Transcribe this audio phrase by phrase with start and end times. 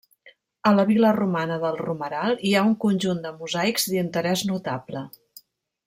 [0.69, 5.07] A la vil·la romana del Romeral hi ha un conjunt de mosaics d'interès notable.